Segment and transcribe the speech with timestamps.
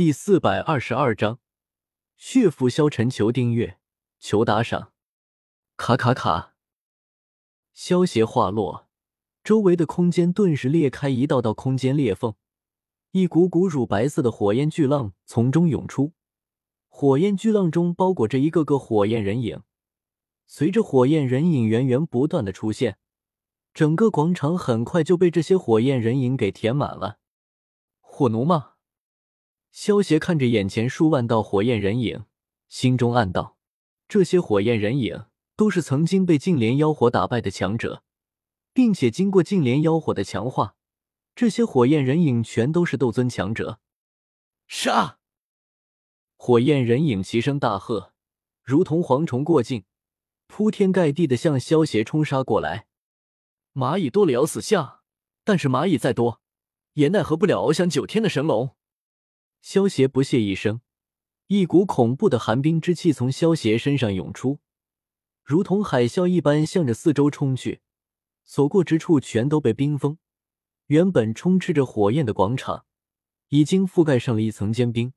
[0.00, 1.40] 第四百二十二章，
[2.16, 3.78] 血符消沉，求订阅，
[4.18, 4.94] 求打赏。
[5.76, 6.54] 卡卡卡！
[7.74, 8.88] 消邪话落，
[9.44, 12.34] 周围的空间顿时裂开一道道空间裂缝，
[13.10, 16.14] 一股股乳白色的火焰巨浪从中涌出。
[16.88, 19.62] 火焰巨浪中包裹着一个个火焰人影，
[20.46, 22.96] 随着火焰人影源源不断的出现，
[23.74, 27.18] 整个广场很快就被这些火焰人影给填满了。
[28.00, 28.76] 火奴吗？
[29.70, 32.24] 萧协看着眼前数万道火焰人影，
[32.68, 33.56] 心中暗道：
[34.08, 38.02] 这些火焰人影都是曾经被净莲妖火打败的强者，
[38.72, 40.74] 并且经过净莲妖火的强化，
[41.34, 43.80] 这些火焰人影全都是斗尊强者。
[44.66, 45.18] 杀！
[46.36, 48.12] 火焰人影齐声大喝，
[48.62, 49.84] 如同蝗虫过境，
[50.46, 52.86] 铺天盖地的向萧协冲杀过来。
[53.72, 55.00] 蚂蚁多了咬死象，
[55.44, 56.40] 但是蚂蚁再多，
[56.94, 58.74] 也奈何不了翱翔九天的神龙。
[59.60, 60.80] 萧邪不屑一声，
[61.48, 64.58] 一股恐怖的寒冰之气从萧邪身上涌出，
[65.44, 67.80] 如同海啸一般向着四周冲去，
[68.44, 70.18] 所过之处全都被冰封。
[70.86, 72.84] 原本充斥着火焰的广场，
[73.48, 75.12] 已经覆盖上了一层坚冰。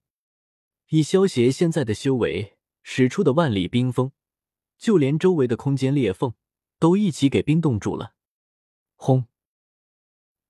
[0.90, 4.12] 以萧邪现在的修为，使出的万里冰封，
[4.78, 6.34] 就连周围的空间裂缝
[6.78, 8.14] 都一起给冰冻住了。
[8.96, 9.26] 轰！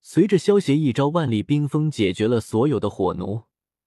[0.02, 3.44] 随着萧邪一招万里冰封，解决了所有的火奴。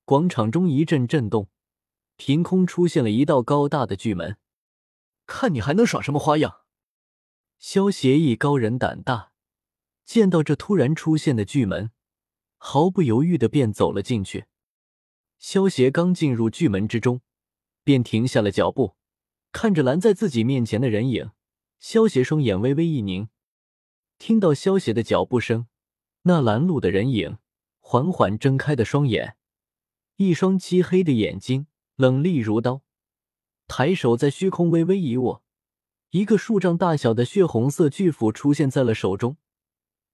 [0.07, 1.49] 广场中一阵震动，
[2.17, 4.37] 凭空出现了一道高大的巨门。
[5.27, 6.61] 看你还能耍什么花样！
[7.59, 9.33] 萧协艺高人胆大，
[10.05, 11.91] 见到这突然出现的巨门，
[12.57, 14.45] 毫不犹豫的便走了进去。
[15.41, 17.21] 萧协刚进入巨门之中，
[17.83, 18.95] 便停下了脚步，
[19.51, 21.33] 看着拦在自己面前的人影，
[21.81, 23.29] 萧协双眼微微一凝。
[24.19, 25.67] 听到萧协的脚步声，
[26.23, 27.39] 那拦路的人影
[27.81, 29.37] 缓缓睁开的双眼。
[30.17, 32.83] 一双漆黑的眼睛，冷厉如刀，
[33.67, 35.43] 抬手在虚空微微一握，
[36.11, 39.37] 一个数丈大小的血红色巨斧出现在了手中。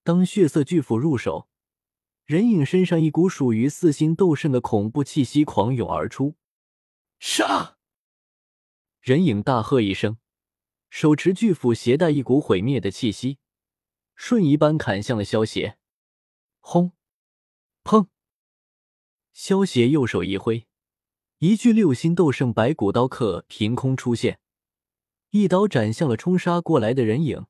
[0.03, 1.49] 当血色巨斧入手，
[2.25, 6.35] 人影身上一股属于四星斗圣的恐怖气息狂涌而出。
[7.21, 7.77] 杀！
[9.01, 10.19] 人影大喝一声，
[10.91, 13.39] 手持巨斧，携带一股毁灭的气息，
[14.17, 15.79] 瞬移般砍向了萧邪。
[16.59, 16.91] 轰！
[17.85, 18.09] 砰！
[19.33, 20.67] 萧协右手一挥，
[21.39, 24.39] 一具六星斗圣白骨刀客凭空出现，
[25.31, 27.47] 一刀斩向了冲杀过来的人影。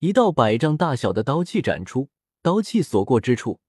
[0.00, 2.10] 一道百丈大小的刀气斩出，
[2.42, 3.60] 刀气所过之处，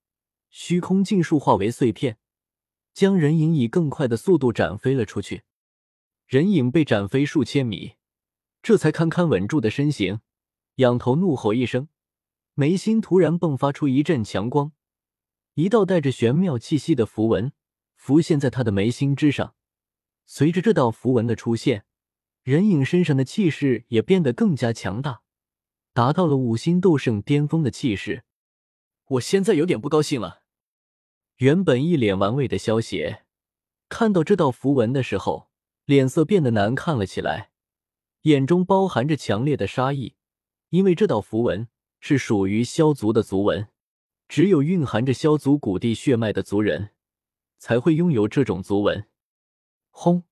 [0.49, 2.17] 虚空尽数化为碎片，
[2.91, 5.43] 将人影以更快的速度斩飞了出去。
[6.25, 7.93] 人影被斩飞数千米，
[8.63, 10.21] 这才堪堪稳住的身形，
[10.77, 11.87] 仰头怒吼一声，
[12.55, 14.71] 眉心突然迸发出一阵强光。
[15.55, 17.51] 一道带着玄妙气息的符文
[17.95, 19.55] 浮现在他的眉心之上，
[20.25, 21.85] 随着这道符文的出现，
[22.41, 25.21] 人影身上的气势也变得更加强大，
[25.93, 28.23] 达到了五星斗圣巅峰的气势。
[29.05, 30.41] 我现在有点不高兴了。
[31.37, 33.25] 原本一脸玩味的萧邪，
[33.89, 35.49] 看到这道符文的时候，
[35.85, 37.51] 脸色变得难看了起来，
[38.23, 40.15] 眼中包含着强烈的杀意，
[40.69, 41.67] 因为这道符文
[41.99, 43.67] 是属于萧族的族文。
[44.35, 46.89] 只有蕴含着萧族古地血脉的族人，
[47.59, 49.07] 才会拥有这种族纹。
[49.91, 50.23] 轰！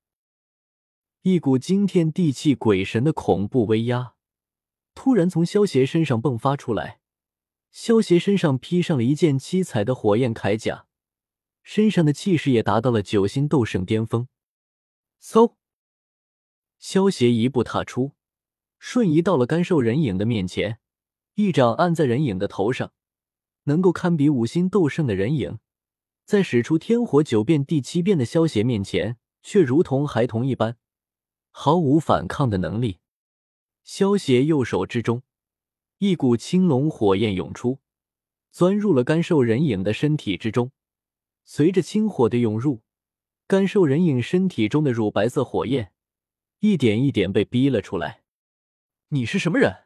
[1.22, 4.16] 一股惊天地泣鬼神的恐怖威压
[4.96, 7.00] 突然从萧邪身上迸发出来。
[7.70, 10.88] 萧邪身上披上了一件七彩的火焰铠甲，
[11.62, 14.28] 身上的气势也达到了九星斗圣巅峰。
[15.22, 15.54] 嗖！
[16.80, 18.14] 萧邪一步踏出，
[18.80, 20.80] 瞬移到了干瘦人影的面前，
[21.36, 22.94] 一掌按在人影的头上。
[23.64, 25.60] 能够堪比五星斗圣的人影，
[26.26, 30.78] 在使出天火九变第七变的萧邪面前，却如同孩童一般，
[31.52, 33.00] 毫无反抗的能力。
[33.84, 35.24] 萧邪右手之中，
[35.98, 37.80] 一股青龙火焰涌出，
[38.52, 40.72] 钻入了干瘦人影的身体之中。
[41.44, 42.84] 随着青火的涌入，
[43.48, 45.94] 干瘦人影身体中的乳白色火焰
[46.60, 48.24] 一点一点被逼了出来。
[49.10, 49.86] 你是什么人？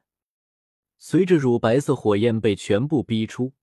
[0.98, 3.54] 随着乳白色火焰被全部逼出。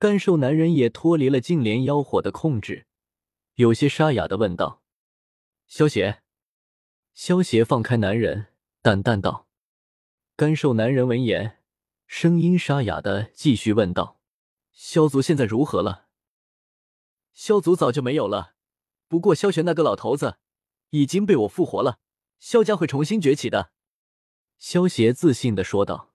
[0.00, 2.86] 干瘦男人也脱离了净莲妖火的控制，
[3.56, 4.82] 有些沙哑的问道
[5.68, 6.22] ：“萧邪。”
[7.12, 8.46] 萧邪放开男人，
[8.80, 9.46] 淡淡道
[10.36, 11.58] ：“干瘦男人闻言，
[12.06, 14.18] 声音沙哑的继续问道
[14.72, 16.08] ：‘萧族现在如何了？’
[17.34, 18.54] 萧族早就没有了，
[19.06, 20.38] 不过萧玄那个老头子
[20.88, 21.98] 已经被我复活了，
[22.38, 23.72] 萧家会重新崛起的。”
[24.56, 26.14] 萧邪自信的说道：“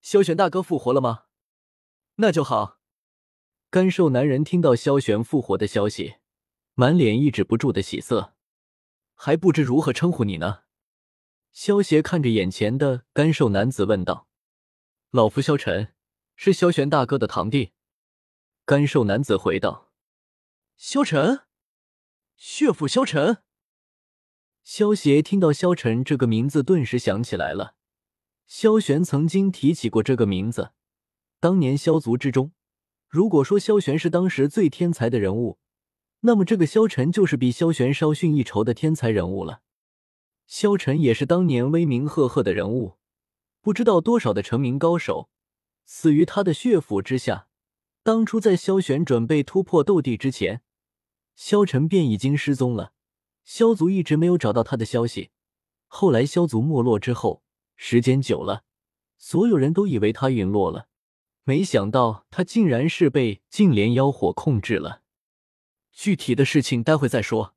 [0.00, 1.24] 萧玄大哥复活了吗？
[2.14, 2.78] 那就好。”
[3.74, 6.14] 干瘦男人听到萧玄复活的消息，
[6.74, 8.36] 满脸抑制不住的喜色，
[9.14, 10.60] 还不知如何称呼你呢。
[11.50, 14.28] 萧邪看着眼前的干瘦男子问道
[15.10, 15.92] ：“老夫萧晨，
[16.36, 17.72] 是萧玄大哥的堂弟。”
[18.64, 19.90] 干瘦男子回道
[20.78, 21.40] ：“萧晨，
[22.36, 23.38] 血府萧晨。”
[24.62, 27.74] 萧邪听到萧晨这个名字，顿时想起来了，
[28.46, 30.74] 萧玄曾经提起过这个名字。
[31.40, 32.52] 当年萧族之中，
[33.14, 35.56] 如果说萧玄是当时最天才的人物，
[36.22, 39.60] 那么这个萧晨就是比萧玄稍逊一筹的天才人物了。
[40.48, 42.94] 萧晨也是当年威名赫赫的人物，
[43.60, 45.28] 不知道多少的成名高手
[45.86, 47.46] 死于他的血府之下。
[48.02, 50.62] 当初在萧玄准备突破斗帝之前，
[51.36, 52.94] 萧晨便已经失踪了，
[53.44, 55.30] 萧族一直没有找到他的消息。
[55.86, 57.44] 后来萧族没落之后，
[57.76, 58.64] 时间久了，
[59.16, 60.88] 所有人都以为他陨落了。
[61.44, 65.02] 没想到他竟然是被净莲妖火控制了。
[65.92, 67.54] 具体的事情待会再说，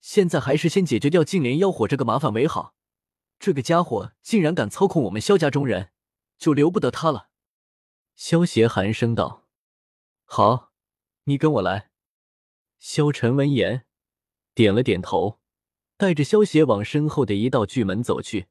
[0.00, 2.74] 现在还是先解决掉净莲妖火这个麻烦为好。
[3.38, 5.90] 这个家伙竟然敢操控我们萧家中人，
[6.38, 7.28] 就留不得他了。
[8.16, 9.46] 萧邪寒声道
[10.24, 10.72] ：“好，
[11.24, 11.90] 你跟我来。”
[12.80, 13.84] 萧晨闻言
[14.54, 15.38] 点了点头，
[15.96, 18.46] 带着萧邪往身后的一道巨门走去。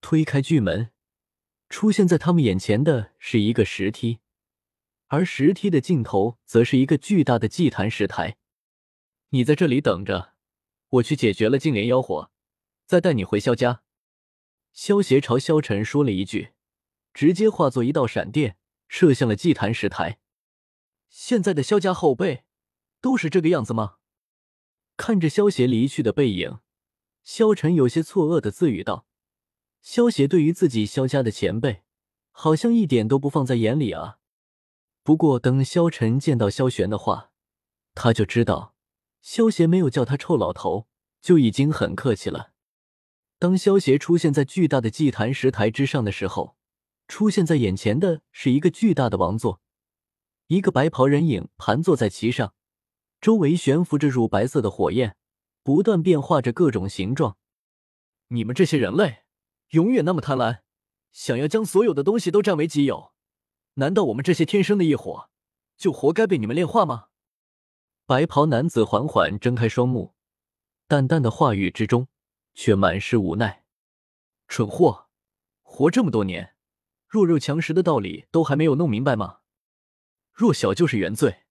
[0.00, 0.92] 推开巨门。
[1.70, 4.18] 出现在他们眼前的是一个石梯，
[5.06, 8.36] 而石梯的尽头则是一个巨大的祭坛石台。
[9.28, 10.34] 你在这里等着，
[10.88, 12.32] 我去解决了净莲妖火，
[12.84, 13.82] 再带你回萧家。
[14.72, 16.50] 萧协朝萧晨说了一句，
[17.14, 18.56] 直接化作一道闪电，
[18.88, 20.18] 射向了祭坛石台。
[21.08, 22.44] 现在的萧家后辈
[23.00, 23.98] 都是这个样子吗？
[24.96, 26.58] 看着萧邪离去的背影，
[27.22, 29.06] 萧晨有些错愕的自语道。
[29.82, 31.82] 萧协对于自己萧家的前辈，
[32.30, 34.18] 好像一点都不放在眼里啊。
[35.02, 37.32] 不过等萧晨见到萧玄的话，
[37.94, 38.74] 他就知道
[39.22, 40.86] 萧协没有叫他臭老头，
[41.20, 42.52] 就已经很客气了。
[43.38, 46.56] 当萧协出现在巨大的祭坛石台之上的时候，
[47.08, 49.62] 出现在眼前的是一个巨大的王座，
[50.48, 52.54] 一个白袍人影盘坐在其上，
[53.20, 55.16] 周围悬浮着乳白色的火焰，
[55.62, 57.38] 不断变化着各种形状。
[58.28, 59.19] 你们这些人类！
[59.70, 60.60] 永远那么贪婪，
[61.12, 63.12] 想要将所有的东西都占为己有，
[63.74, 65.30] 难道我们这些天生的异火
[65.76, 67.06] 就活该被你们炼化吗？
[68.04, 70.14] 白袍男子缓缓睁开双目，
[70.88, 72.08] 淡淡的话语之中
[72.52, 73.64] 却满是无奈。
[74.48, 75.06] 蠢货，
[75.62, 76.56] 活这么多年，
[77.06, 79.38] 弱肉强食的道理都还没有弄明白吗？
[80.32, 81.44] 弱小就是原罪，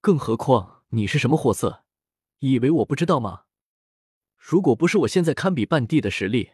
[0.00, 1.82] 更何况你是什么货色？
[2.38, 3.46] 以为我不知道吗？
[4.36, 6.52] 如果不是我现在堪比半帝的实力。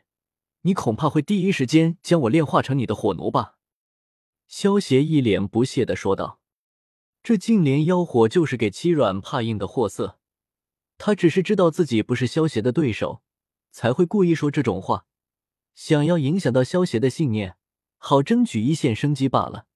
[0.62, 3.56] 你恐怕会第一时间将我炼化成你的火奴吧？”
[4.48, 6.40] 萧邪一脸不屑的说道。
[7.22, 10.18] 这净莲妖火就是给欺软怕硬的货色，
[10.96, 13.22] 他只是知道自己不是萧邪的对手，
[13.70, 15.06] 才会故意说这种话，
[15.74, 17.56] 想要影响到萧邪的信念，
[17.98, 19.66] 好争取一线生机罢了。